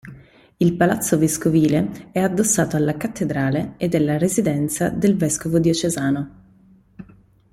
Il 0.57 0.75
Palazzo 0.77 1.19
Vescovile 1.19 2.09
è 2.11 2.17
addossato 2.19 2.75
alla 2.75 2.97
cattedrale 2.97 3.75
ed 3.77 3.93
è 3.93 3.99
la 3.99 4.17
residenza 4.17 4.89
del 4.89 5.15
vescovo 5.15 5.59
diocesano. 5.59 6.43